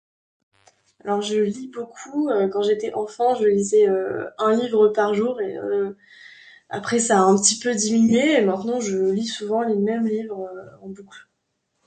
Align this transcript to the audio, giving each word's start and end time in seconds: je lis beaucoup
je 1.05 1.21
lis 1.21 1.67
beaucoup 1.69 1.71